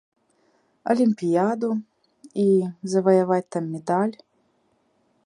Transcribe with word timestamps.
Алімпіяду 0.93 1.69
і 2.45 2.47
заваяваць 2.95 3.51
там 3.57 3.63
медаль. 3.75 4.15